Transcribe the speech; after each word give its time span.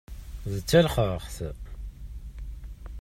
D 0.51 0.55
talexxaxt! 0.69 1.37